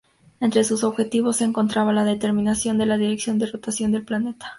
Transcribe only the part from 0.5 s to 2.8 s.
sus objetivos, se encontraba la determinación